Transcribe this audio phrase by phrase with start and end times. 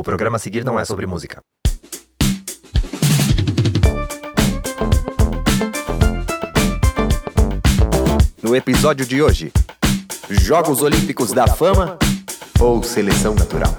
[0.00, 1.42] O programa a seguir não é sobre música.
[8.42, 9.52] No episódio de hoje,
[10.30, 11.98] Jogos Olímpicos da Fama
[12.58, 13.76] ou Seleção Natural?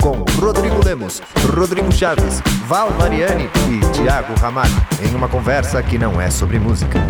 [0.00, 1.20] Com Rodrigo Lemos,
[1.52, 7.00] Rodrigo Chaves, Val Mariani e Tiago Ramalho, em uma conversa que não é sobre música.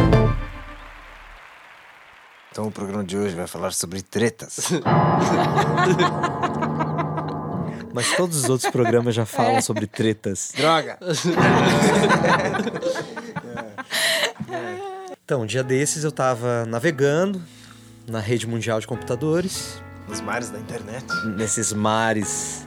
[2.53, 4.71] Então o programa de hoje vai falar sobre tretas.
[7.93, 10.53] Mas todos os outros programas já falam sobre tretas.
[10.57, 10.99] Droga!
[15.25, 17.41] Então, um dia desses eu tava navegando
[18.09, 21.05] na rede mundial de computadores, Nos mares da internet.
[21.37, 22.67] nesses mares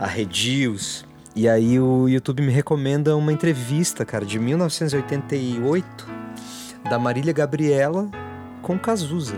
[0.00, 1.04] arredios.
[1.36, 5.86] E aí o YouTube me recomenda uma entrevista, cara, de 1988,
[6.90, 8.10] da Marília Gabriela
[8.60, 9.36] com Cazuza.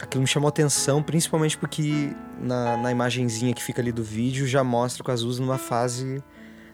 [0.00, 2.10] Aquilo me chamou atenção, principalmente porque
[2.42, 6.22] na, na imagenzinha que fica ali do vídeo já mostra o Cazuza numa fase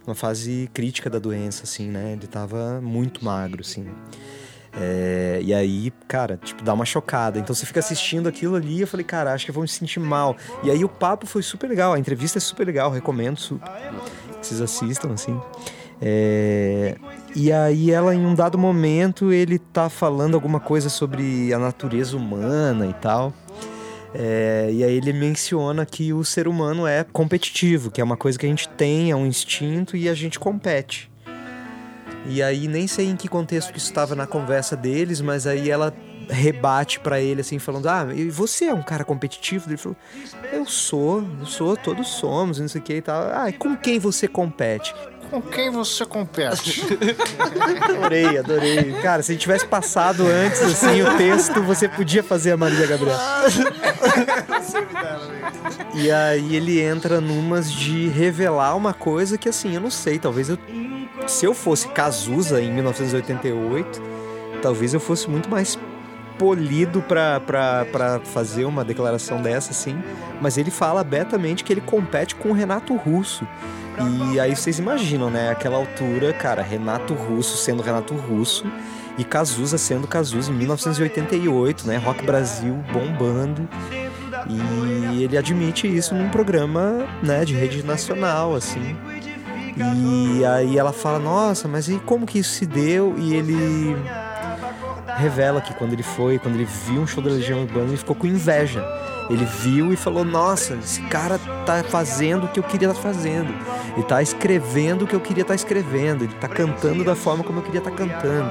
[0.06, 2.14] uma fase crítica da doença, assim, né?
[2.14, 3.86] Ele tava muito magro, assim.
[4.72, 7.38] É, e aí, cara, tipo, dá uma chocada.
[7.38, 10.00] Então você fica assistindo aquilo ali eu falei, cara, acho que eu vou me sentir
[10.00, 10.36] mal.
[10.62, 13.70] E aí o papo foi super legal, a entrevista é super legal, recomendo super.
[14.40, 15.38] Vocês assistam, assim.
[16.00, 16.96] É,
[17.34, 22.16] e aí ela, em um dado momento, ele tá falando alguma coisa sobre a natureza
[22.16, 23.34] humana e tal.
[24.14, 28.38] É, e aí ele menciona que o ser humano é competitivo, que é uma coisa
[28.38, 31.10] que a gente tem, é um instinto e a gente compete.
[32.26, 35.70] E aí nem sei em que contexto que isso estava na conversa deles, mas aí
[35.70, 35.94] ela
[36.28, 39.96] rebate pra ele assim, falando: "Ah, e você é um cara competitivo?" Ele falou:
[40.52, 43.30] "Eu sou, eu sou, todos somos, não sei o que e tal.
[43.32, 44.94] Ah, e com quem você compete?"
[45.30, 46.82] Com quem você compete?
[47.82, 48.92] Adorei, adorei.
[49.02, 52.86] Cara, se a gente tivesse passado antes assim o texto, você podia fazer a Maria
[52.86, 53.44] Gabriela.
[55.94, 60.48] E aí ele entra numas de revelar uma coisa que assim, eu não sei, talvez
[60.48, 60.58] eu
[61.26, 64.00] se eu fosse Cazuza em 1988,
[64.62, 65.78] talvez eu fosse muito mais
[66.38, 67.40] polido pra
[68.24, 70.00] fazer uma declaração dessa, assim.
[70.40, 73.46] Mas ele fala abertamente que ele compete com o Renato Russo.
[74.32, 75.50] E aí vocês imaginam, né?
[75.50, 78.64] Aquela altura, cara, Renato Russo sendo Renato Russo
[79.18, 81.96] e Cazuza sendo Cazuza em 1988, né?
[81.96, 83.68] Rock Brasil bombando.
[84.48, 88.96] E ele admite isso num programa, né, de rede nacional, assim.
[89.76, 93.14] E aí ela fala, nossa, mas e como que isso se deu?
[93.18, 93.96] E ele
[95.18, 98.16] revela que quando ele foi, quando ele viu um show da Legião Urbana, ele ficou
[98.16, 98.84] com inveja.
[99.28, 103.52] Ele viu e falou, nossa, esse cara tá fazendo o que eu queria estar fazendo.
[103.94, 106.24] Ele tá escrevendo o que eu queria estar escrevendo.
[106.24, 108.50] Ele tá cantando da forma como eu queria estar cantando.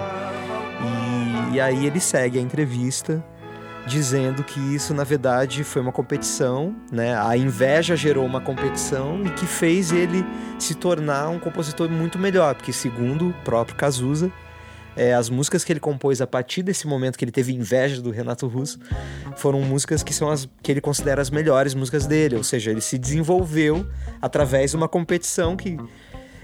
[1.51, 3.23] E, e aí ele segue a entrevista
[3.87, 7.17] dizendo que isso na verdade foi uma competição, né?
[7.17, 10.25] A inveja gerou uma competição e que fez ele
[10.59, 14.29] se tornar um compositor muito melhor, porque segundo o próprio Cazuza,
[14.97, 18.09] é, as músicas que ele compôs a partir desse momento que ele teve inveja do
[18.09, 18.79] Renato Russo
[19.37, 22.81] foram músicas que são as que ele considera as melhores músicas dele, ou seja, ele
[22.81, 23.87] se desenvolveu
[24.21, 25.77] através de uma competição que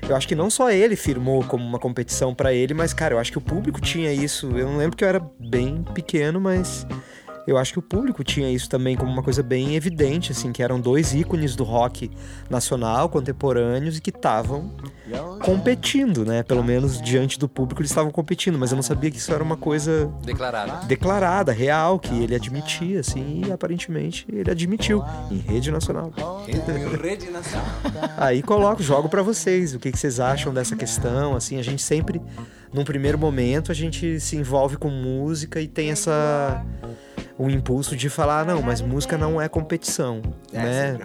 [0.08, 3.20] eu acho que não só ele firmou como uma competição pra ele, mas cara, eu
[3.20, 4.48] acho que o público tinha isso.
[4.58, 6.86] Eu não lembro que eu era bem pequeno, mas
[7.46, 10.64] eu acho que o público tinha isso também como uma coisa bem evidente, assim, que
[10.64, 12.10] eram dois ícones do rock
[12.50, 14.72] nacional, contemporâneos, e que estavam
[15.44, 16.44] competindo, né?
[16.44, 19.44] Pelo menos diante do público eles estavam competindo, mas eu não sabia que isso era
[19.44, 20.88] uma coisa Declarado.
[20.88, 26.12] declarada, real, que ele admitia, assim, e aparentemente ele admitiu em rede nacional.
[27.04, 27.68] Rede nacional.
[28.18, 31.82] Aí coloco, jogo pra vocês, o que, que vocês acham dessa questão, assim, a gente
[31.82, 32.22] sempre,
[32.74, 36.64] num primeiro momento, a gente se envolve com música e tem essa
[37.38, 40.22] o impulso de falar, não, mas música não é competição,
[40.52, 40.98] né?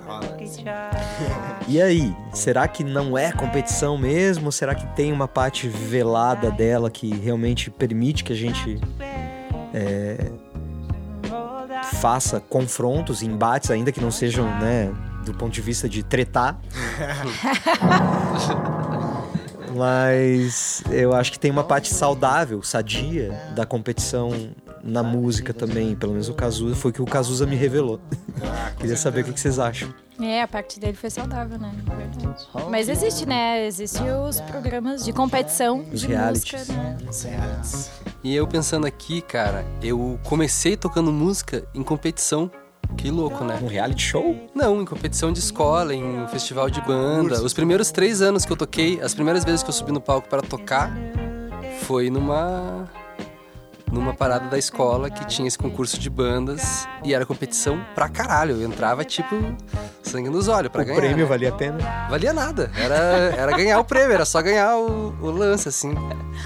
[1.66, 4.52] E aí, será que não é competição mesmo?
[4.52, 8.78] Será que tem uma parte velada dela que realmente permite que a gente
[9.72, 10.30] é,
[11.94, 14.92] faça confrontos, embates, ainda que não sejam, né,
[15.24, 16.58] do ponto de vista de tretar?
[19.74, 24.50] Mas eu acho que tem uma parte saudável, sadia da competição
[24.82, 25.94] na música também.
[25.94, 28.00] Pelo menos o Cazuza foi o que o Cazuza me revelou.
[28.78, 29.92] Queria saber o que que vocês acham.
[30.20, 31.72] É, a parte dele foi saudável, né?
[31.96, 32.48] Verdade.
[32.68, 33.64] Mas existe, né?
[33.66, 36.68] Existem os programas de competição Os de realities.
[36.68, 36.96] música, né?
[38.24, 42.50] E eu pensando aqui, cara, eu comecei tocando música em competição.
[42.96, 43.58] Que louco, né?
[43.62, 44.34] Um reality show?
[44.54, 47.40] Não, em competição de escola, em festival de banda.
[47.42, 50.28] Os primeiros três anos que eu toquei, as primeiras vezes que eu subi no palco
[50.28, 50.90] para tocar,
[51.82, 52.88] foi numa
[53.92, 58.60] numa parada da escola que tinha esse concurso de bandas e era competição pra caralho.
[58.60, 59.36] Eu entrava, tipo,
[60.02, 60.98] sangue nos olhos pra o ganhar.
[60.98, 61.24] prêmio né?
[61.24, 61.78] valia a pena.
[62.08, 62.70] Valia nada.
[62.76, 62.96] Era,
[63.36, 65.94] era ganhar o prêmio, era só ganhar o, o lance, assim.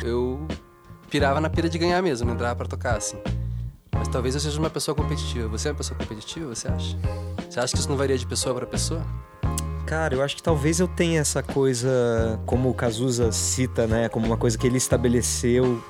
[0.02, 0.46] Eu
[1.10, 3.18] pirava na pira de ganhar mesmo, não entrava pra tocar, assim.
[3.94, 5.48] Mas talvez eu seja uma pessoa competitiva.
[5.48, 6.96] Você é uma pessoa competitiva, você acha?
[7.48, 9.02] Você acha que isso não varia de pessoa pra pessoa?
[9.86, 14.24] Cara, eu acho que talvez eu tenha essa coisa, como o Cazuza cita, né, como
[14.24, 15.82] uma coisa que ele estabeleceu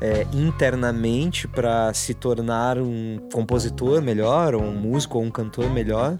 [0.00, 6.18] é, internamente para se tornar um compositor melhor, ou um músico, ou um cantor melhor.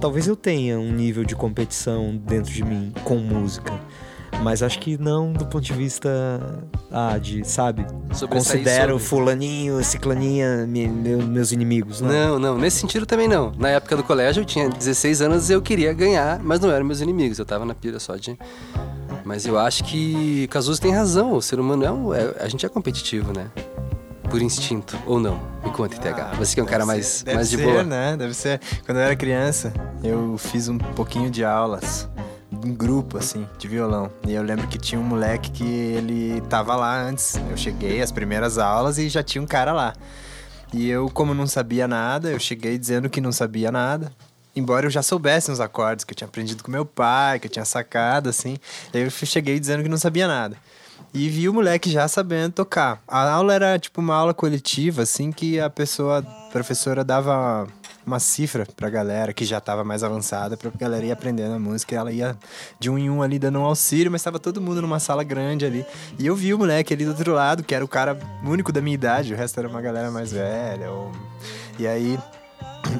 [0.00, 3.72] Talvez eu tenha um nível de competição dentro de mim com música.
[4.42, 6.10] Mas acho que não do ponto de vista
[6.90, 7.86] ah, de, sabe?
[8.12, 8.28] Sobressair
[8.58, 9.04] Considero sobre.
[9.04, 12.02] fulaninho, ciclaninha me- meu- meus inimigos.
[12.02, 12.10] Não.
[12.10, 13.52] Não, não, nesse sentido também não.
[13.56, 16.84] Na época do colégio eu tinha 16 anos e eu queria ganhar, mas não eram
[16.84, 18.36] meus inimigos, eu tava na pira só de.
[19.26, 22.64] Mas eu acho que Cazuza tem razão, o ser humano é, um, é- A gente
[22.64, 23.50] é competitivo, né?
[24.30, 25.40] Por instinto, ou não?
[25.64, 26.34] Me conta, TH.
[26.38, 27.82] Você que é um cara mais, Deve mais de ser, boa.
[27.82, 28.16] né?
[28.16, 28.60] Deve ser.
[28.84, 29.72] Quando eu era criança,
[30.04, 32.08] eu fiz um pouquinho de aulas
[32.64, 34.08] em grupo, assim, de violão.
[34.24, 37.34] E eu lembro que tinha um moleque que ele tava lá antes.
[37.50, 39.92] Eu cheguei as primeiras aulas e já tinha um cara lá.
[40.72, 44.12] E eu, como não sabia nada, eu cheguei dizendo que não sabia nada.
[44.56, 47.50] Embora eu já soubesse uns acordes que eu tinha aprendido com meu pai, que eu
[47.50, 48.56] tinha sacado, assim.
[48.92, 50.56] Aí eu cheguei dizendo que não sabia nada.
[51.12, 53.02] E vi o moleque já sabendo tocar.
[53.06, 57.66] A aula era tipo uma aula coletiva, assim, que a pessoa, a professora dava
[58.06, 61.94] uma cifra pra galera que já tava mais avançada, pra galera ir aprendendo a música.
[61.94, 62.36] Ela ia
[62.78, 65.66] de um em um ali dando um auxílio, mas tava todo mundo numa sala grande
[65.66, 65.84] ali.
[66.18, 68.80] E eu vi o moleque ali do outro lado, que era o cara único da
[68.80, 70.90] minha idade, o resto era uma galera mais velha.
[70.90, 71.12] Ou...
[71.78, 72.18] E aí.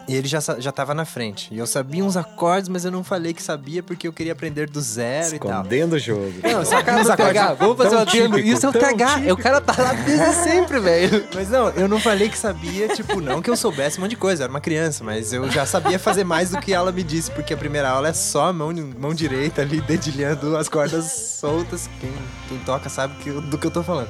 [0.09, 1.49] E ele já, já tava na frente.
[1.53, 4.69] E eu sabia uns acordes, mas eu não falei que sabia porque eu queria aprender
[4.69, 5.51] do zero e tal.
[5.51, 6.33] Escondendo o jogo.
[6.43, 9.27] Não, só Cara do TH, vamos fazer tão uma típico, Isso é o tão TH,
[9.27, 11.27] é o cara tá lá desde sempre, velho.
[11.35, 14.17] Mas não, eu não falei que sabia, tipo, não que eu soubesse um monte de
[14.17, 17.03] coisa, eu era uma criança, mas eu já sabia fazer mais do que ela me
[17.03, 21.05] disse, porque a primeira aula é só mão, mão direita ali, dedilhando as cordas
[21.41, 21.89] soltas.
[22.01, 22.13] Quem,
[22.49, 24.09] quem toca sabe que, do que eu tô falando.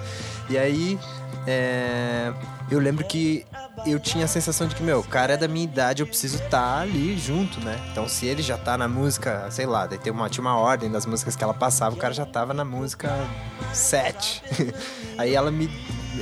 [0.48, 0.98] E aí,
[1.46, 2.32] é,
[2.70, 3.46] eu lembro que
[3.86, 6.36] eu tinha a sensação de que, meu, o cara é da minha idade, eu preciso
[6.42, 7.78] estar ali junto, né?
[7.92, 10.90] Então, se ele já tá na música, sei lá, daí tem uma, tinha uma ordem
[10.90, 13.10] das músicas que ela passava, o cara já tava na música
[13.72, 14.42] 7.
[15.18, 15.66] aí ela me.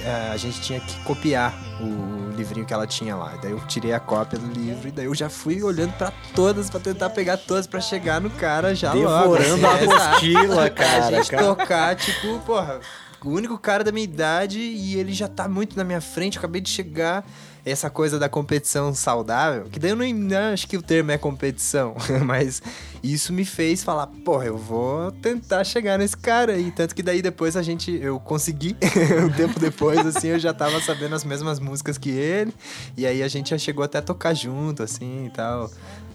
[0.05, 3.35] eh, a gente tinha que copiar o livrinho que ela tinha lá.
[3.41, 6.69] Daí eu tirei a cópia do livro e daí eu já fui olhando pra todas
[6.69, 9.37] pra tentar pegar todas pra chegar no cara já logo.
[9.37, 9.75] Devorando a
[10.11, 11.17] apostila, cara.
[11.17, 11.45] gente cara.
[11.45, 12.81] tocar, tipo, porra,
[13.25, 16.61] o único cara da minha idade e ele já tá muito na minha frente, acabei
[16.61, 17.27] de chegar.
[17.67, 21.17] Essa coisa da competição saudável, que daí eu não, não acho que o termo é
[21.17, 22.61] competição, mas
[23.03, 26.71] isso me fez falar, porra, eu vou tentar chegar nesse cara aí.
[26.71, 28.77] Tanto que daí depois a gente, eu consegui,
[29.25, 32.53] um tempo depois, assim, eu já tava sabendo as mesmas músicas que ele,
[32.99, 35.71] e aí a gente já chegou até a tocar junto, assim, e tal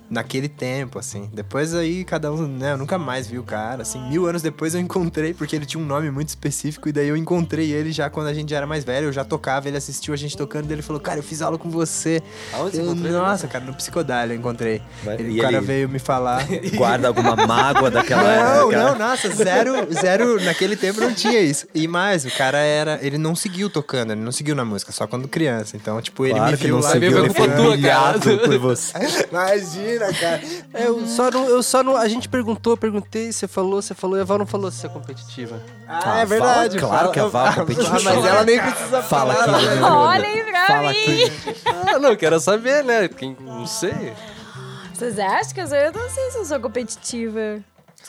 [0.09, 1.29] naquele tempo, assim.
[1.33, 3.99] Depois aí, cada um, né, eu nunca mais vi o cara, assim.
[4.09, 7.15] Mil anos depois eu encontrei, porque ele tinha um nome muito específico, e daí eu
[7.17, 10.13] encontrei ele já quando a gente já era mais velho, eu já tocava, ele assistiu
[10.13, 12.21] a gente tocando, e ele falou, cara, eu fiz aula com você.
[12.53, 13.17] Aonde você Eu, encontrou ele?
[13.17, 14.81] Nossa, cara, no Psicodália eu encontrei.
[15.17, 16.45] Ele- o cara ele- veio me falar...
[16.75, 18.23] Guarda alguma mágoa daquela.
[18.23, 21.67] Não, daquela- não, nossa, zero, zero, naquele tempo não tinha isso.
[21.73, 25.05] E mais, o cara era, ele não seguiu tocando, ele não seguiu na música, só
[25.07, 25.75] quando criança.
[25.77, 26.91] Então, tipo, ele Claro me que viu não lá.
[26.91, 28.93] seguiu, ele foi humilhado por você.
[29.31, 30.41] Imagina, cara.
[30.73, 31.95] É, Eu só não, eu só não.
[31.97, 34.87] A gente perguntou, perguntei, você falou, você falou, e a Val não falou se você
[34.87, 35.61] é competitiva.
[35.87, 36.79] Ah, Ah, é verdade.
[36.79, 37.97] fala- claro que a Val é competitiva.
[37.97, 39.57] Ah, mas ela nem precisa Fala falar.
[39.57, 39.81] aqui, né?
[39.83, 40.97] Olhem pra Fala mim!
[41.23, 41.31] aqui.
[41.95, 43.07] Ah, não, quero saber, né?
[43.07, 44.13] Quem, não sei.
[44.93, 45.77] Vocês acham que eu sou?
[45.77, 47.59] Eu não sei se eu sou competitiva.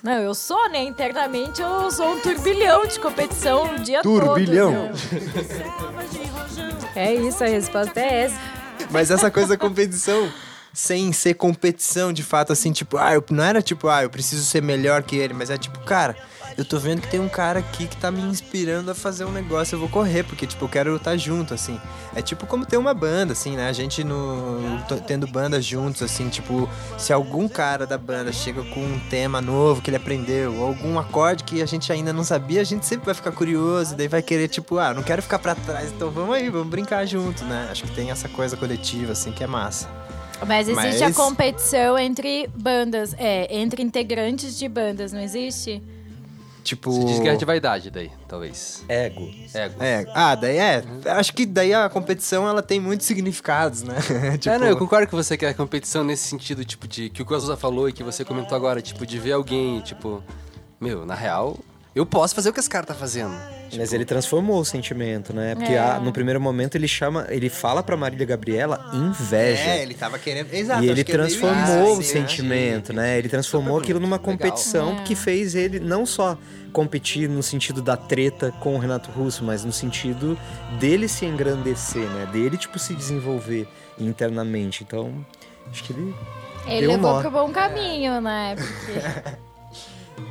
[0.03, 0.83] Não, eu sou, né?
[0.85, 4.73] Internamente eu sou um turbilhão de competição o dia Turbilhão?
[4.93, 5.13] todo.
[5.13, 6.81] meu.
[6.95, 8.37] É isso, a resposta é essa.
[8.91, 10.29] Mas essa coisa da competição,
[10.73, 14.45] sem ser competição de fato, assim, tipo, ah, eu, não era tipo, ah, eu preciso
[14.45, 16.17] ser melhor que ele, mas é tipo, cara,
[16.57, 19.33] eu tô vendo que tem um cara aqui que tá me inspirando a fazer um
[19.33, 21.81] negócio, eu vou correr, porque, tipo, eu quero estar junto, assim.
[22.15, 23.69] É tipo como ter uma banda, assim, né?
[23.69, 28.81] A gente no, tendo bandas juntos, assim, tipo, se algum cara da banda chega com
[28.81, 32.61] um tema novo que ele aprendeu, ou algum acorde que a gente ainda não sabia,
[32.61, 35.55] a gente sempre vai ficar curioso, daí vai querer, tipo, ah, não quero ficar pra
[35.55, 37.69] trás, então vamos aí, vamos brincar junto, né?
[37.71, 39.89] Acho que tem essa coisa coletiva, assim, que é massa.
[40.47, 45.83] Mas existe Mas- a competição entre bandas, é, entre integrantes de bandas, não existe?
[46.63, 46.93] Tipo.
[46.93, 48.85] Você diz guerra de vaidade daí, talvez.
[48.89, 49.29] Ego.
[49.55, 49.83] Ego.
[49.83, 50.85] É, ah, daí é.
[51.07, 53.97] Acho que daí a competição ela tem muitos significados, né?
[54.39, 57.23] tipo, É, não, eu concordo com você que a competição nesse sentido, tipo, de que
[57.23, 60.23] o Cazuza falou e que você comentou agora, tipo, de ver alguém, tipo,
[60.79, 61.57] meu, na real,
[61.95, 63.35] Eu posso fazer o que esse cara tá fazendo.
[63.77, 65.55] Mas ele transformou o sentimento, né?
[65.57, 65.79] Porque É.
[65.79, 69.63] a- no primeiro momento ele chama, ele fala pra Marília Gabriela inveja.
[69.71, 70.53] É, ele tava querendo.
[70.53, 70.83] Exato.
[70.85, 73.19] E ele é transformou isso, o assim, sentimento, né?
[73.19, 75.03] Ele transformou aquilo numa competição É.
[75.03, 76.37] que fez ele não só
[76.73, 80.39] competir no sentido da treta com o Renato Russo, mas no sentido
[80.79, 82.29] dele se engrandecer, né?
[82.33, 83.67] Dele, tipo, se desenvolver
[83.99, 84.85] internamente.
[84.85, 85.13] Então,
[85.71, 86.15] acho que ele...
[86.67, 87.21] Ele Deu um levou nó.
[87.21, 88.55] pro bom caminho, né?
[88.57, 89.39] Porque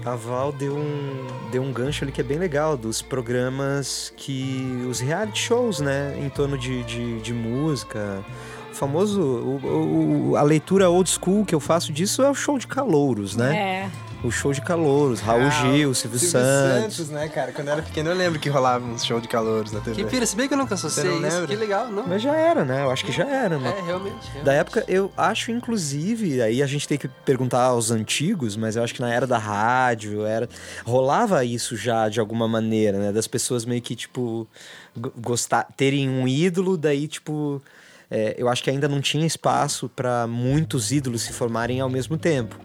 [0.05, 4.85] A Val deu um, deu um gancho ali que é bem legal, dos programas que...
[4.89, 6.17] Os reality shows, né?
[6.23, 8.23] Em torno de, de, de música...
[8.71, 9.21] O famoso...
[9.21, 13.35] o- o- a leitura old school que eu faço disso é o show de calouros,
[13.35, 13.55] né?
[13.57, 13.89] É.
[14.21, 17.09] O show de calouros, Raul Ah, Gil, Silvio, Santos.
[17.09, 17.53] né, cara?
[17.53, 20.03] Quando eu era pequeno eu lembro que rolava uns show de calouros na TV.
[20.03, 21.21] Que pira, se bem que eu nunca associei não isso.
[21.37, 21.47] lembra?
[21.47, 22.05] Que legal, não.
[22.05, 22.83] Mas já era, né?
[22.83, 23.57] Eu acho que já era.
[23.57, 23.69] Né?
[23.69, 24.15] É, realmente.
[24.25, 24.43] realmente.
[24.43, 28.83] Da época, eu acho, inclusive, aí a gente tem que perguntar aos antigos, mas eu
[28.83, 30.49] acho que na era da rádio, era
[30.85, 33.11] rolava isso já de alguma maneira, né?
[33.13, 34.45] Das pessoas meio que, tipo,
[34.97, 37.61] go- gostar, terem um ídolo, daí, tipo.
[38.11, 42.17] é, eu acho que ainda não tinha espaço para muitos ídolos se formarem ao mesmo
[42.17, 42.57] tempo.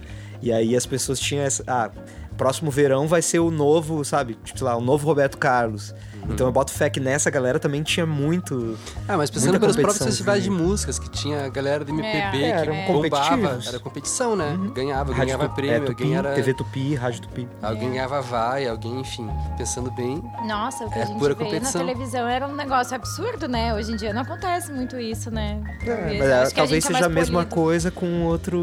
[0.45, 1.65] E aí as pessoas tinham essa.
[1.67, 1.91] Ah,
[2.37, 4.35] próximo verão vai ser o novo, sabe?
[4.45, 5.95] Tipo, sei lá, o novo Roberto Carlos.
[6.29, 8.77] Então eu boto fé que nessa galera também tinha muito.
[9.09, 12.43] Ah, mas pensando Muita pelos próprios festivais de músicas, que tinha a galera do MPB
[12.45, 13.59] É, É, que eram bombava.
[13.67, 14.59] Era competição, né?
[14.75, 16.35] Ganhava, Rádio ganhava Tu- prêmio, é, Tupi, alguém era.
[16.35, 17.49] TV Tupi, Rádio Tupi.
[17.63, 20.23] Alguém ganhava vai, alguém, enfim, pensando bem.
[20.47, 21.81] Nossa, o que É a gente pura vê competição.
[21.85, 23.75] na televisão era um negócio absurdo, né?
[23.75, 25.61] Hoje em dia não acontece muito isso, né?
[25.85, 27.57] Talvez, Mas, é, acho que talvez gente é seja a mesma polido.
[27.57, 27.65] Uhum.
[27.65, 28.59] coisa com outro,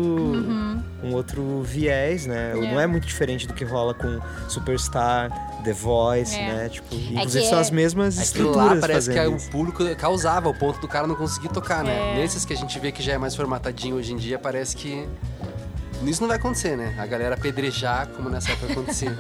[1.04, 2.54] um outro viés, né?
[2.56, 5.30] Não é muito diferente do que rola com Superstar,
[5.64, 6.48] The Voice, É.
[6.54, 6.70] né?
[6.70, 10.50] Tipo, inclusive são é- as mesmas Aquilo estruturas lá parece que fazendo o público causava
[10.50, 12.14] o ponto do cara não conseguir tocar, né?
[12.14, 12.16] É.
[12.16, 15.08] Nesses que a gente vê que já é mais formatadinho hoje em dia, parece que.
[16.04, 16.96] Isso não vai acontecer, né?
[16.98, 19.16] A galera apedrejar como nessa época acontecia.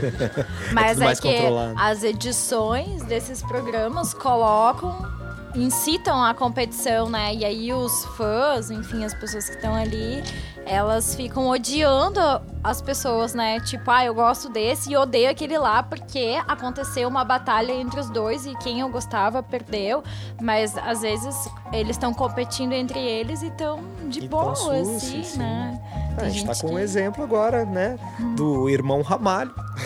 [0.72, 1.74] Mas é, mais que controlado.
[1.78, 5.06] as edições desses programas colocam,
[5.54, 7.34] incitam a competição, né?
[7.34, 10.22] E aí os fãs, enfim, as pessoas que estão ali,
[10.64, 12.20] elas ficam odiando
[12.62, 13.58] as pessoas, né?
[13.60, 18.10] Tipo, ah, eu gosto desse e odeio aquele lá porque aconteceu uma batalha entre os
[18.10, 20.02] dois e quem eu gostava perdeu.
[20.40, 21.34] Mas às vezes
[21.72, 25.38] eles estão competindo entre eles e estão de E boa, sus, assim, sim.
[25.38, 25.80] né?
[26.18, 27.96] Ah, a gente tá gente com um que- exemplo agora, né?
[28.36, 29.50] Do irmão Ramalho.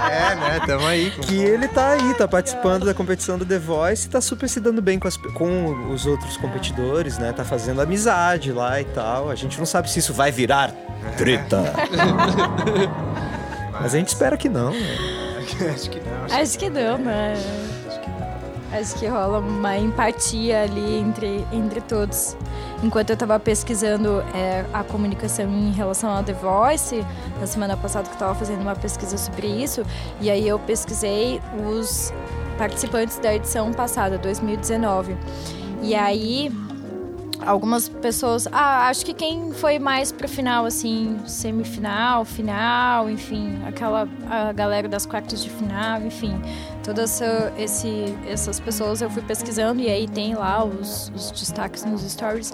[0.00, 0.60] É, né?
[0.66, 1.10] Tamo aí.
[1.10, 4.60] Que ele tá aí, tá participando da competição do The Voice e tá super se
[4.60, 7.32] dando bem com, as- com os outros competidores, né?
[7.32, 9.28] Tá fazendo amizade lá e tal.
[9.30, 10.72] A gente não sabe se isso vai virar
[11.16, 11.72] treta.
[13.80, 14.70] Mas a gente espera que não.
[14.70, 14.96] né?
[15.74, 16.36] Acho que não.
[16.40, 17.34] Acho que não, né?
[18.72, 22.36] Acho que rola uma empatia ali entre, entre todos.
[22.84, 27.04] Enquanto eu tava pesquisando é, a comunicação em relação ao The Voice,
[27.40, 29.82] na semana passada que eu tava fazendo uma pesquisa sobre isso,
[30.20, 32.12] e aí eu pesquisei os
[32.56, 35.16] participantes da edição passada, 2019.
[35.82, 36.52] E aí
[37.46, 38.46] algumas pessoas.
[38.52, 44.88] Ah, acho que quem foi mais pro final, assim, semifinal, final, enfim, aquela a galera
[44.88, 46.40] das quartas de final, enfim.
[46.82, 47.20] Todas
[47.58, 52.52] esse, essas pessoas eu fui pesquisando e aí tem lá os, os destaques nos stories,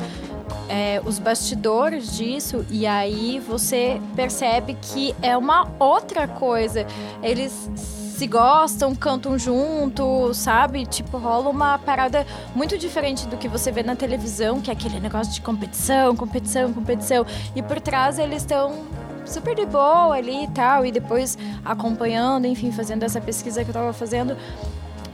[0.69, 6.87] é, os bastidores disso, e aí você percebe que é uma outra coisa.
[7.23, 10.87] Eles se gostam, cantam junto, sabe?
[10.87, 14.99] Tipo, rola uma parada muito diferente do que você vê na televisão, que é aquele
[14.99, 17.27] negócio de competição, competição, competição.
[17.55, 18.87] E por trás eles estão
[19.27, 23.75] super de boa ali e tal, e depois acompanhando, enfim, fazendo essa pesquisa que eu
[23.75, 24.35] tava fazendo.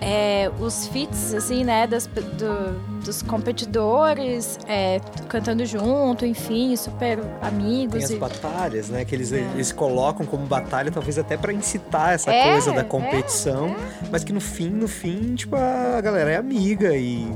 [0.02, 7.49] É, os feats, assim, né, das, do- dos competidores, é, cantando junto, enfim, super Tem
[7.49, 8.04] amigos.
[8.04, 9.04] as e- batalhas, né?
[9.04, 12.85] Que eles, eles colocam como batalha, talvez até pra incitar essa É, coisa da é,
[12.85, 13.75] competição.
[14.11, 17.26] Mas que no fim, no fim, tipo, a galera é amiga e.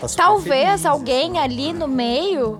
[0.00, 1.38] tá Talvez feliz, alguém assim.
[1.38, 2.58] ali no meio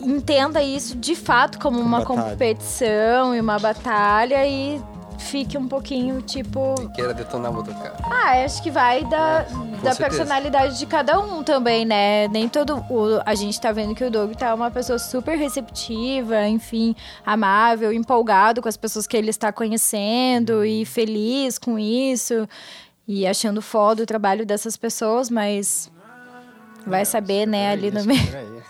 [0.00, 2.30] entenda isso de fato como uma batalha.
[2.30, 4.80] competição e uma batalha e
[5.20, 6.74] fique um pouquinho tipo.
[6.94, 7.94] Queira detonar o outro cara.
[8.02, 9.96] Ah, acho que vai da, da certeza.
[9.96, 12.26] personalidade de cada um também, né?
[12.28, 12.76] Nem todo.
[12.90, 17.92] O, a gente tá vendo que o Doug tá uma pessoa super receptiva, enfim, amável,
[17.92, 22.48] empolgado com as pessoas que ele está conhecendo e feliz com isso.
[23.06, 25.90] E achando foda o trabalho dessas pessoas, mas
[26.86, 28.20] Vai saber, né, ali no meio.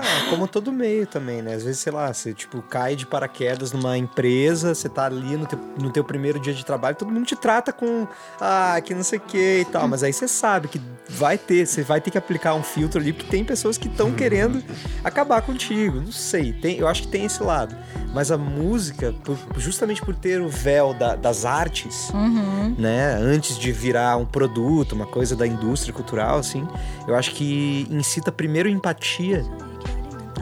[0.00, 1.54] Ah, como todo meio também, né?
[1.54, 5.46] Às vezes, sei lá, você tipo, cai de paraquedas numa empresa, você tá ali no
[5.46, 8.06] teu, no teu primeiro dia de trabalho, todo mundo te trata com
[8.40, 9.88] ah, que não sei o que e tal.
[9.88, 13.12] Mas aí você sabe que vai ter, você vai ter que aplicar um filtro ali,
[13.12, 14.62] porque tem pessoas que estão querendo
[15.02, 16.00] acabar contigo.
[16.00, 17.74] Não sei, tem, eu acho que tem esse lado.
[18.14, 22.74] Mas a música, por- justamente por ter o véu da- das artes, Uhum.
[22.78, 23.14] né?
[23.20, 26.66] Antes de virar um produto, uma coisa da indústria cultural, assim,
[27.06, 27.47] eu acho que
[27.90, 29.44] incita primeiro empatia,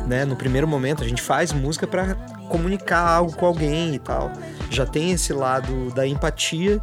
[0.06, 0.24] né?
[0.24, 2.14] No primeiro momento, a gente faz música pra
[2.48, 4.30] comunicar algo com alguém e tal.
[4.70, 6.80] Já tem esse lado da empatia.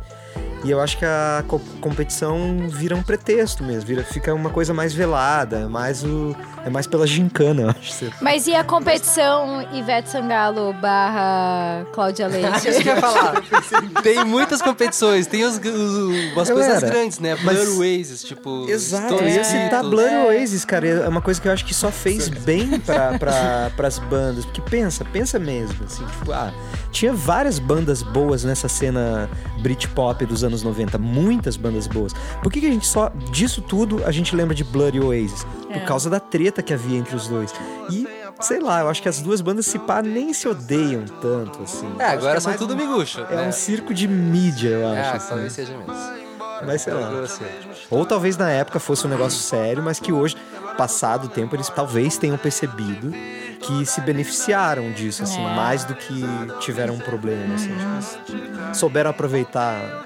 [0.65, 4.73] E eu acho que a co- competição vira um pretexto mesmo, vira, fica uma coisa
[4.73, 6.33] mais velada, mais o
[6.65, 8.12] é mais pela gincana, eu acho.
[8.22, 12.70] Mas e a competição Ivete Sangalo barra Cláudia Leite?
[12.70, 13.41] Isso que eu ia falar.
[14.03, 17.38] tem muitas competições, tem os, os- umas Galera, coisas grandes, né?
[17.43, 18.65] mas- Blur Oasis, tipo.
[18.70, 19.84] Exato, eu ia citar.
[19.84, 20.88] Blur Oasis, cara.
[20.88, 24.46] É uma coisa que eu acho que só fez bem pra, pra, pras bandas.
[24.46, 25.84] Porque pensa, pensa mesmo.
[25.86, 26.51] Assim, tipo, ah,
[26.91, 29.29] tinha várias bandas boas nessa cena
[29.62, 30.98] Britpop dos anos 90.
[30.98, 32.13] Muitas bandas boas.
[32.41, 35.46] Por que, que a gente só, disso tudo, a gente lembra de Blur e Oasis?
[35.67, 35.79] Por É.
[35.79, 37.51] causa da treta que havia entre os dois.
[37.89, 38.07] E,
[38.41, 41.91] sei lá, eu acho que as duas bandas se pá nem se odeiam tanto, assim.
[42.00, 43.22] É, agora que são tudo um- miguxo.
[43.29, 43.48] É né?
[43.48, 44.95] um circo de mídia, eu acho.
[44.98, 45.29] É, assim.
[45.29, 45.93] talvez seja mesmo.
[46.65, 47.12] Mas sei lá.
[47.89, 50.38] Ou talvez na época fosse um negócio sério, mas que hoje,
[50.77, 53.12] passado o tempo, eles talvez tenham percebido
[53.60, 55.55] que se beneficiaram disso, assim, É.
[55.55, 56.24] mais do que
[56.60, 57.74] tiveram um problema, assim.
[58.25, 60.05] tipo, souberam aproveitar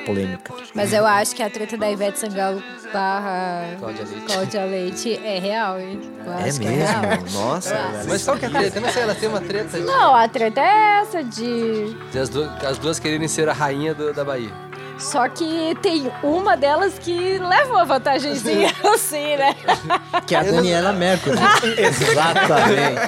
[0.00, 0.52] polêmica.
[0.74, 4.26] Mas eu acho que a treta da Ivete Sangalo barra Cláudia Leite.
[4.32, 6.00] Cláudia Leite é real, hein?
[6.24, 7.00] Eu É real.
[7.20, 7.40] mesmo?
[7.40, 8.02] Nossa, Ah.
[8.08, 8.78] Mas qual que é a treta?
[8.78, 11.94] Eu não sei, ela tem uma treta de, Não, a treta é essa de.
[12.10, 14.50] de as, duas, as duas quererem ser a rainha do- da Bahia.
[14.98, 19.56] Só que tem uma delas que leva uma vantagemzinha assim, né?
[20.26, 21.38] Que é a Daniela Mercury.
[21.78, 23.00] exatamente.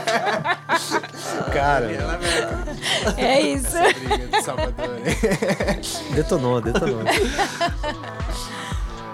[1.50, 1.86] Cara,
[3.16, 3.76] É isso.
[4.06, 4.98] Briga de Salvador.
[6.14, 7.00] detonou, detonou.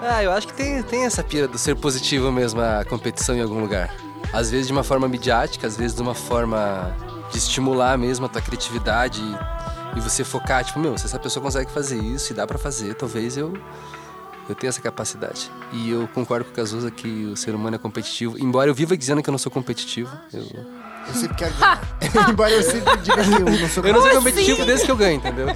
[0.01, 3.41] Ah, eu acho que tem, tem essa pira do ser positivo mesmo a competição em
[3.41, 3.93] algum lugar.
[4.31, 6.95] Às vezes de uma forma midiática, às vezes de uma forma
[7.31, 11.43] de estimular mesmo a tua criatividade e, e você focar, tipo, meu, se essa pessoa
[11.43, 13.53] consegue fazer isso e dá pra fazer, talvez eu
[14.47, 15.51] eu tenha essa capacidade.
[15.71, 18.97] E eu concordo com o Cazuza que o ser humano é competitivo, embora eu viva
[18.97, 20.11] dizendo que eu não sou competitivo.
[20.33, 20.43] Eu,
[21.09, 21.81] Eu sempre quero ganhar.
[22.29, 24.95] Embora eu sempre diga que eu não sou eu não sou competitivo desde que eu
[24.95, 25.47] ganho, entendeu?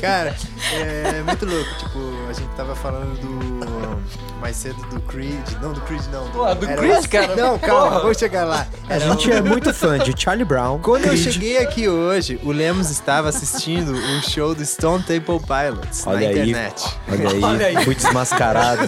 [0.00, 0.36] Cara,
[0.72, 1.70] é muito louco.
[1.78, 4.00] Tipo, a gente tava falando do.
[4.40, 5.46] Mais cedo do Creed.
[5.60, 6.26] Não, do Creed não.
[6.30, 7.36] Pô, do Era- Creed, cara.
[7.36, 8.00] Não, calma, Porra.
[8.00, 8.66] vou chegar lá.
[8.88, 10.78] A gente um- é muito fã de Charlie Brown.
[10.82, 11.32] Quando eu Creed.
[11.32, 16.26] cheguei aqui hoje, o Lemos estava assistindo um show do Stone Temple Pilots Olha na
[16.42, 16.50] aí.
[16.50, 16.84] internet.
[17.44, 18.82] Olha aí, fui desmascarado.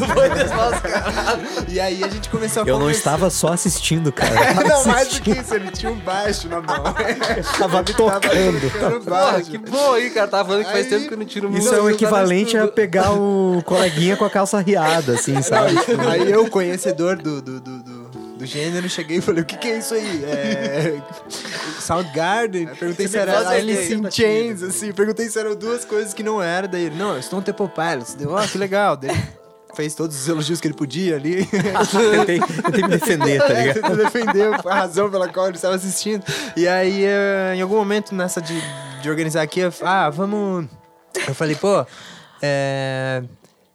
[1.68, 4.30] E aí a gente começou a Eu não estava só assistindo, cara.
[4.34, 5.22] Eu tava Não, mais do assistindo.
[5.34, 6.82] que isso, ele tinha um baixo na mão.
[7.58, 8.70] Tava tocando.
[8.72, 9.50] tocando Porra, baixo.
[9.50, 10.28] que bom aí, cara.
[10.28, 12.56] Tava falando que faz Aí- tempo que eu não tiro Isso é o eu equivalente
[12.56, 15.74] a pegar o coleguinha com a calça riada, assim, sabe?
[15.74, 18.02] Não, aí eu, conhecedor do, do, do, do,
[18.38, 20.24] do gênero, cheguei e falei, o que, que é isso aí?
[20.24, 21.00] É...
[21.80, 22.66] Soundgarden?
[22.78, 24.10] Perguntei se era Alice in ideia.
[24.10, 24.92] Chains, assim.
[24.92, 26.68] Perguntei se eram duas coisas que não era.
[26.68, 28.14] Daí ele, não, eu estou um Temple Pilots.
[28.14, 28.96] Deu, ó, que legal.
[28.96, 29.22] Daí ele
[29.74, 31.46] fez todos os elogios que ele podia ali.
[31.46, 33.96] tentei, tentei me defender, tá ligado?
[33.96, 36.24] Defender a razão pela qual ele estava assistindo.
[36.56, 38.60] E aí, eh, em algum momento nessa de,
[39.00, 40.66] de organizar aqui, eu, ah, vamos.
[41.26, 41.86] Eu falei, pô,
[42.40, 43.22] é,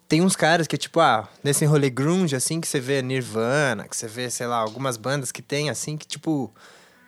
[0.08, 3.96] tem uns caras que, tipo, ah, nesse rolê grunge, assim, que você vê Nirvana, que
[3.96, 6.54] você vê, sei lá, algumas bandas que tem, assim, que, tipo,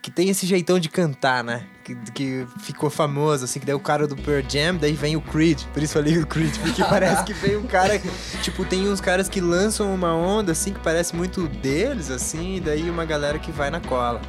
[0.01, 1.65] que tem esse jeitão de cantar, né?
[1.83, 5.21] Que, que ficou famoso, assim, que daí o cara do Pearl Jam, daí vem o
[5.21, 5.63] Creed.
[5.73, 8.01] Por isso eu falei o Creed, porque parece que vem um cara.
[8.41, 12.59] Tipo, tem uns caras que lançam uma onda, assim, que parece muito deles, assim, e
[12.59, 14.21] daí uma galera que vai na cola.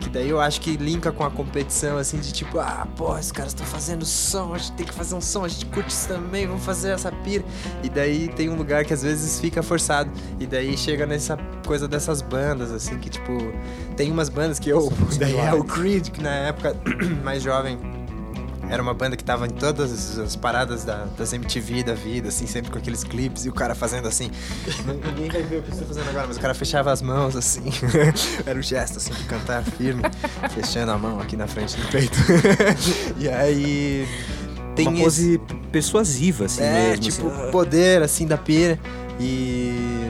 [0.00, 3.32] Que daí eu acho que linka com a competição, assim, de tipo, ah, pô, esses
[3.32, 6.08] caras estão fazendo som, a gente tem que fazer um som, a gente curte isso
[6.08, 7.44] também, vamos fazer essa pira.
[7.82, 10.10] E daí tem um lugar que às vezes fica forçado.
[10.38, 13.32] E daí chega nessa coisa dessas bandas, assim, que tipo,
[13.96, 14.92] tem umas bandas que eu.
[15.18, 16.76] Daí é o Creed, que na época
[17.22, 17.78] mais jovem
[18.70, 22.46] era uma banda que tava em todas as paradas da- das MTV da vida, assim,
[22.46, 24.30] sempre com aqueles clipes e o cara fazendo assim.
[25.06, 27.36] Ninguém vai ver o que eu estou fazendo agora, mas o cara fechava as mãos
[27.36, 27.64] assim.
[28.46, 30.02] Era o gesto assim de cantar firme,
[30.54, 32.18] fechando a mão aqui na frente do peito.
[33.18, 34.06] e aí.
[34.74, 37.04] Tem Uma esse- pose persuasiva, assim é, mesmo.
[37.04, 37.50] tipo, assim.
[37.52, 38.78] poder, assim, da pira.
[39.20, 40.03] E.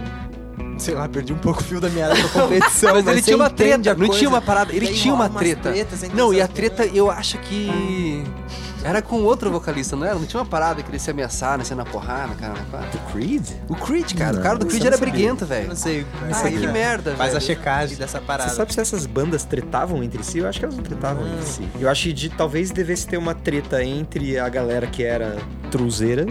[0.84, 2.92] Sei lá, perdi um pouco o fio da meada da competição.
[2.94, 5.70] Mas ele você tinha uma treta, a não tinha uma parada, ele tinha uma treta.
[5.72, 8.22] tretas Não, e a treta eu acho que.
[8.84, 10.14] Era com outro vocalista, não era?
[10.16, 11.64] Não tinha uma parada que ele se ameaçar, né?
[11.64, 12.52] Ser na porrada, cara.
[12.52, 13.48] Do Creed?
[13.66, 14.34] O Creed, cara.
[14.34, 15.68] Não, o cara do Creed era não briguento, velho.
[15.68, 16.04] não sei.
[16.30, 17.38] Ah, que merda, Faz velho.
[17.38, 18.50] a checagem dessa parada.
[18.50, 20.40] Você sabe se essas bandas tretavam entre si?
[20.40, 21.66] Eu acho que elas não tretavam entre si.
[21.80, 25.38] Eu acho que de, talvez devesse ter uma treta entre a galera que era
[25.70, 26.26] truzeira,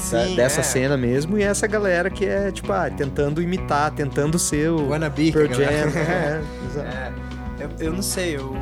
[0.00, 0.62] Sim, dessa é.
[0.62, 5.32] cena mesmo, e essa galera que é, tipo, ah, tentando imitar, tentando ser o Wannabe,
[5.32, 5.64] Pearl Jam.
[5.70, 6.88] é, exato.
[6.88, 7.12] É,
[7.60, 8.56] eu, eu não sei, eu...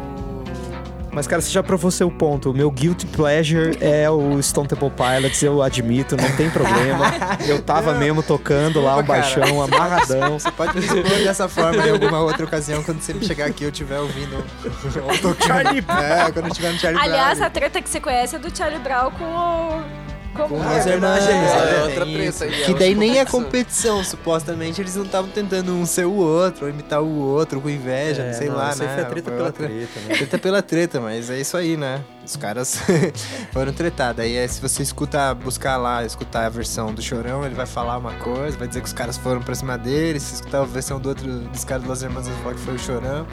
[1.10, 2.50] Mas, cara, você já provou seu ponto.
[2.50, 7.06] O meu guilty pleasure é o Stone Temple Pilots, eu admito, não tem problema.
[7.46, 9.40] Eu tava mesmo tocando lá um Desculpa, cara.
[9.40, 10.38] baixão amarradão.
[10.38, 13.66] Você pode me expor dessa forma em alguma outra ocasião quando você chegar aqui e
[13.66, 15.46] eu estiver ouvindo ou tocando.
[15.46, 17.46] Charlie É, quando eu estiver no Charlie Aliás, Brown.
[17.46, 20.07] a treta que você conhece é do Charlie Brown com o.
[20.34, 22.44] Com os irmãos é, é é, outra treta isso.
[22.44, 24.04] aí, é Que outra daí nem é competição.
[24.04, 24.80] supostamente.
[24.80, 28.32] Eles não estavam tentando um ser o outro, ou imitar o outro com inveja, É,
[28.32, 28.94] sei não, lá, isso aí né?
[28.94, 30.14] foi a treta Foi pela outra- treta, né?
[30.16, 32.02] Treta pela treta, mas é isso aí, né?
[32.24, 32.78] Os caras
[33.52, 34.22] foram tretados.
[34.22, 37.96] Aí é, se você escuta, buscar lá, escutar a versão do Chorão, ele vai falar
[37.98, 40.20] uma coisa, vai dizer que os caras foram pra cima dele.
[40.20, 42.78] Se escutar a versão do outro, dos caras das irmãs, vai falar que foi o
[42.78, 43.26] Chorão.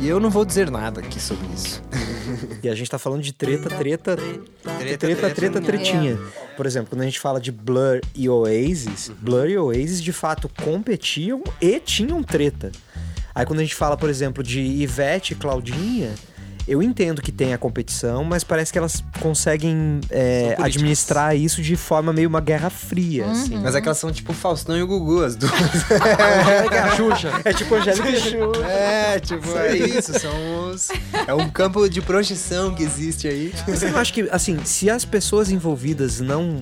[0.00, 1.82] E eu não vou dizer nada aqui sobre isso.
[2.60, 6.18] E a gente tá falando de treta, treta, treta, treta, treta, tretinha.
[6.56, 10.50] Por exemplo, quando a gente fala de Blur e Oasis, Blur e Oasis de fato
[10.64, 12.72] competiam e tinham treta.
[13.32, 16.12] Aí quando a gente fala, por exemplo, de Ivete e Claudinha,
[16.66, 21.76] eu entendo que tem a competição, mas parece que elas conseguem é, administrar isso de
[21.76, 23.56] forma meio uma guerra fria, assim.
[23.58, 25.52] Mas é que elas são tipo o Faustão e o Gugu, as duas.
[25.52, 27.40] a Xuxa.
[27.44, 28.62] É tipo Angélica Chu.
[28.64, 30.18] É, tipo, é isso.
[30.18, 30.88] São os.
[31.26, 33.52] É um campo de projeção que existe aí.
[33.68, 36.60] Você não acha que, assim, se as pessoas envolvidas não,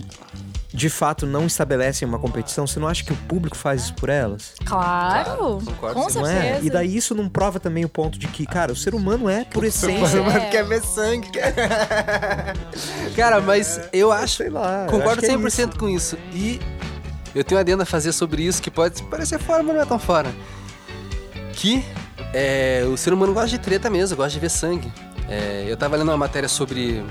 [0.75, 4.09] de fato, não estabelecem uma competição, você não acha que o público faz isso por
[4.09, 4.55] elas?
[4.65, 6.01] Claro, concordo, com.
[6.01, 6.35] Não certeza.
[6.35, 6.61] é?
[6.65, 9.45] E daí isso não prova também o ponto de que, cara, o ser humano é,
[9.45, 10.51] por essência, Mano, É.
[10.51, 11.29] quer ver sangue.
[13.15, 14.39] Cara, mas eu acho.
[14.39, 14.87] sei lá.
[14.91, 16.19] Concordo acho que é 100% com isso.
[16.33, 16.59] E
[17.35, 19.87] eu tenho uma adenda a fazer sobre isso que pode parecer fora, mas não é
[19.87, 20.35] tão fora.
[21.53, 21.85] Que
[22.33, 24.93] é, o ser humano gosta de treta mesmo, gosta de ver sangue.
[25.29, 27.05] É, eu tava lendo uma matéria sobre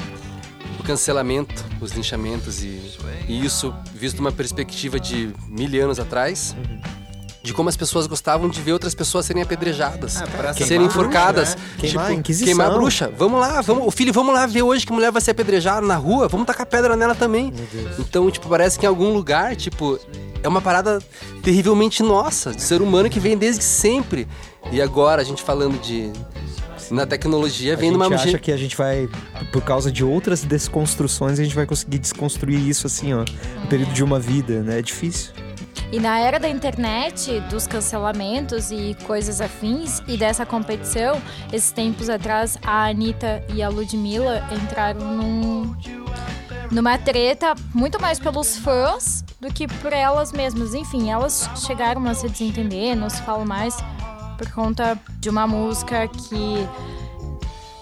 [0.84, 2.80] o cancelamento, os linchamentos e,
[3.28, 6.56] e isso visto de uma perspectiva de mil anos atrás.
[7.42, 11.56] De como as pessoas gostavam de ver outras pessoas serem apedrejadas, Ah, serem enforcadas.
[11.56, 11.78] bruxa, né?
[11.78, 12.46] Queimar a Inquisição.
[12.46, 13.12] queimar a bruxa.
[13.18, 15.98] Vamos lá, vamos, o filho, vamos lá ver hoje que mulher vai ser apedrejada na
[15.98, 17.52] rua, vamos tacar pedra nela também.
[18.00, 20.00] Então, tipo, parece que em algum lugar, tipo,
[20.42, 21.02] é uma parada
[21.44, 24.26] terrivelmente nossa, de ser humano que vem desde sempre.
[24.72, 26.10] E agora a gente falando de
[26.94, 29.10] na tecnologia A vem gente numa acha que a gente vai,
[29.52, 33.26] por causa de outras desconstruções, a gente vai conseguir desconstruir isso assim, ó,
[33.62, 34.80] no período de uma vida, né?
[34.80, 35.34] É difícil.
[35.92, 42.10] E na era da internet, dos cancelamentos e coisas afins, e dessa competição, esses tempos
[42.10, 45.76] atrás, a Anitta e a Ludmilla entraram num,
[46.72, 50.74] numa treta muito mais pelos fãs do que por elas mesmas.
[50.74, 53.78] Enfim, elas chegaram a se desentender, não se fala mais,
[54.34, 56.68] por conta de uma música que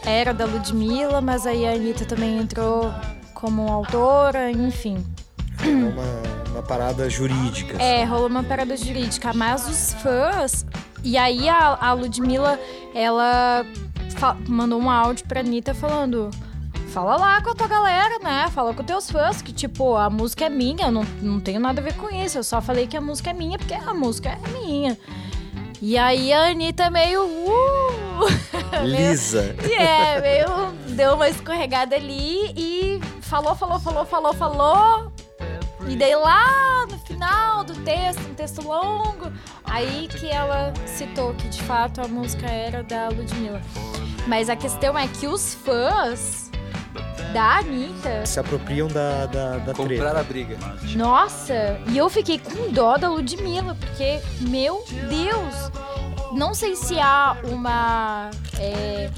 [0.03, 2.91] era da Ludmilla, mas aí a Anitta também entrou
[3.33, 5.03] como autora, enfim.
[5.63, 7.75] É uma, uma parada jurídica.
[7.75, 7.83] assim.
[7.83, 10.65] É, rolou uma parada jurídica, mas os fãs.
[11.03, 12.59] E aí a, a Ludmilla,
[12.93, 13.65] ela
[14.47, 16.29] mandou um áudio pra Anitta falando.
[16.89, 18.49] Fala lá com a tua galera, né?
[18.49, 21.79] Fala com teus fãs, que tipo, a música é minha, eu não, não tenho nada
[21.79, 22.37] a ver com isso.
[22.37, 24.97] Eu só falei que a música é minha porque a música é minha.
[25.81, 27.23] E aí a Anitta meio.
[27.25, 28.27] Uh,
[28.85, 29.55] Lisa.
[29.67, 35.11] e é, meio deu uma escorregada ali e falou, falou, falou, falou, falou.
[35.87, 39.31] E daí lá no final do texto, um texto longo,
[39.63, 43.61] aí que ela citou que de fato a música era da Ludmilla.
[44.27, 46.50] Mas a questão é que os fãs
[47.33, 50.19] da Anitta, Se apropriam da, da, da comprar treta.
[50.19, 50.57] a briga.
[50.95, 55.71] nossa, e eu fiquei com dó da Ludmilla, porque, meu Deus,
[56.33, 59.09] não sei se há uma, é,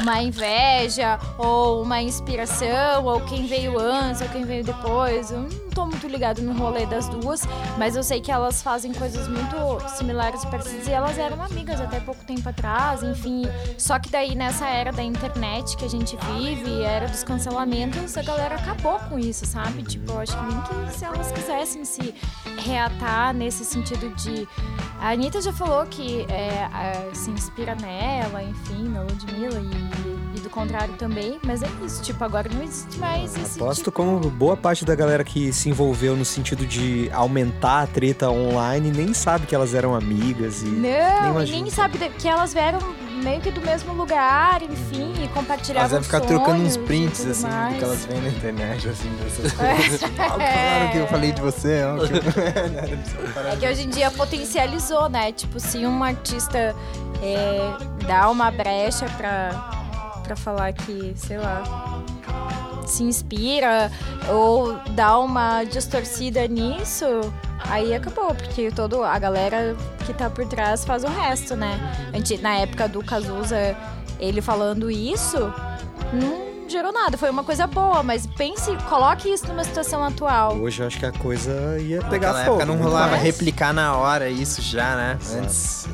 [0.00, 5.30] uma inveja ou uma inspiração, ou quem veio antes ou quem veio depois.
[5.30, 7.42] Eu tô muito ligado no rolê das duas,
[7.76, 11.80] mas eu sei que elas fazem coisas muito similares e parecidas e elas eram amigas
[11.80, 13.42] até pouco tempo atrás, enfim.
[13.76, 18.22] Só que daí nessa era da internet que a gente vive, era dos cancelamentos, a
[18.22, 19.82] galera acabou com isso, sabe?
[19.82, 22.14] Tipo, eu acho que nem que se elas quisessem se
[22.64, 24.48] reatar nesse sentido de.
[25.00, 30.50] A Anitta já falou que é, se inspira nela, enfim, na Ludmilla e, e do
[30.50, 33.92] contrário também, mas é isso, tipo, agora não existe mais esse Aposto tipo.
[33.92, 38.90] como boa parte da galera que se envolveu no sentido de aumentar a treta online
[38.90, 40.66] nem sabe que elas eram amigas e.
[40.66, 41.62] Não, imagino.
[41.62, 42.78] nem sabe que elas vieram
[43.22, 47.46] meio que do mesmo lugar, enfim, e compartilhavam Elas devem ficar trocando uns prints, assim,
[47.46, 47.78] do mais.
[47.78, 49.74] que elas veem na internet, assim, dessas É.
[49.76, 50.02] coisas.
[50.02, 51.96] Ó, falaram que eu falei de você, ó.
[52.06, 55.32] que eu- É que hoje em dia potencializou, né?
[55.32, 56.74] Tipo, se um artista
[57.22, 59.83] é, dá uma brecha pra,
[60.24, 61.62] pra falar que, sei lá,
[62.86, 63.90] se inspira
[64.28, 67.04] ou dá uma distorcida nisso,
[67.70, 71.78] aí acabou, porque todo, a galera que tá por trás faz o resto, né?
[72.12, 73.76] A gente, na época do Cazuza,
[74.18, 75.38] ele falando isso,
[76.12, 80.54] não gerou nada, foi uma coisa boa, mas pense, coloque isso numa situação atual.
[80.56, 82.56] Hoje eu acho que a coisa ia pegar Naquela fogo.
[82.56, 83.22] época não muito rolava mais.
[83.22, 85.18] replicar na hora isso já, né?
[85.20, 85.38] Exato.
[85.44, 85.86] Antes,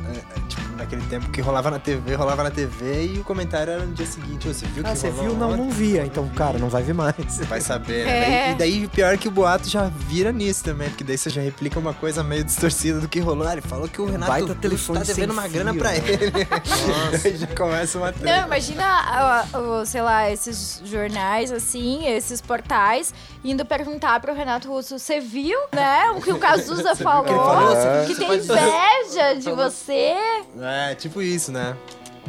[0.91, 4.05] naquele tempo que rolava na TV, rolava na TV e o comentário era no dia
[4.05, 4.47] seguinte.
[4.47, 5.37] Você viu que Ah, você rolou viu?
[5.37, 6.05] Não, não via.
[6.05, 7.15] Então, cara, não vai ver mais.
[7.47, 8.11] Vai saber, né?
[8.11, 8.31] É.
[8.31, 11.41] Daí- e daí, pior que o boato já vira nisso também, porque daí você já
[11.41, 13.47] replica uma coisa meio distorcida do que rolou.
[13.47, 15.91] Ah, ele falou que o Renato Baita Russo telefone tá devendo uma fio, grana pra
[15.91, 15.97] né?
[15.97, 16.31] ele.
[17.23, 18.45] daí já começa uma Não, treta.
[18.47, 24.99] imagina, ah, ah, sei lá, esses jornais, assim, esses portais, indo perguntar pro Renato Russo,
[24.99, 27.25] você viu, né, o que o Cazuza falou?
[27.25, 27.75] falou?
[27.77, 28.05] É.
[28.05, 30.13] Que tem inveja de você.
[30.59, 31.75] É, tipo isso, né?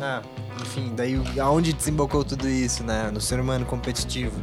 [0.01, 0.23] Ah,
[0.61, 3.11] enfim, daí aonde desembocou tudo isso, né?
[3.13, 4.41] No ser humano competitivo.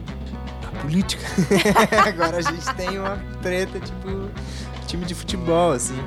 [0.64, 1.24] Na política.
[2.08, 4.30] Agora a gente tem uma treta, tipo,
[4.88, 5.98] time de futebol, assim.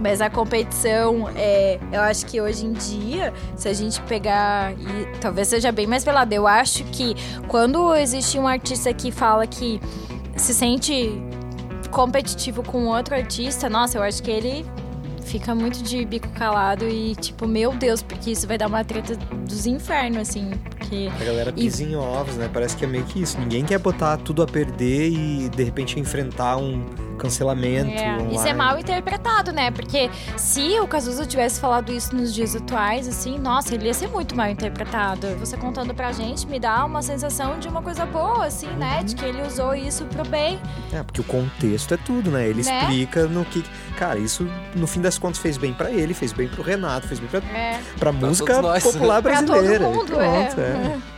[0.00, 5.18] Mas a competição, é, eu acho que hoje em dia, se a gente pegar, e
[5.20, 7.16] talvez seja bem mais velado, eu acho que
[7.48, 9.80] quando existe um artista que fala que
[10.36, 11.20] se sente
[11.90, 14.64] competitivo com outro artista, nossa, eu acho que ele
[15.28, 19.14] fica muito de bico calado e tipo, meu Deus, porque isso vai dar uma treta
[19.46, 21.10] dos infernos, assim, porque...
[21.20, 22.48] A galera pisa em ovos, né?
[22.52, 23.38] Parece que é meio que isso.
[23.38, 26.84] Ninguém quer botar tudo a perder e de repente enfrentar um
[27.18, 27.90] cancelamento.
[27.90, 28.34] É, online.
[28.34, 29.70] isso é mal interpretado, né?
[29.70, 34.08] Porque se o Cazuza tivesse falado isso nos dias atuais, assim, nossa, ele ia ser
[34.08, 35.26] muito mal interpretado.
[35.40, 39.02] Você contando pra gente me dá uma sensação de uma coisa boa, assim, né?
[39.04, 40.58] De que ele usou isso pro bem.
[40.92, 42.46] É, porque o contexto é tudo, né?
[42.48, 42.80] Ele Né?
[42.80, 43.64] explica no que.
[43.96, 47.18] Cara, isso no fim das contas fez bem pra ele, fez bem pro Renato, fez
[47.20, 48.82] bem pra, É, pra música todos nós.
[48.84, 49.84] popular pra brasileira.
[49.84, 51.17] todo E mundo, pronto, é.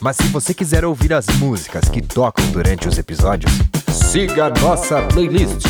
[0.00, 3.52] Mas se você quiser ouvir as músicas que tocam durante os episódios,
[3.92, 5.66] siga nossa playlist.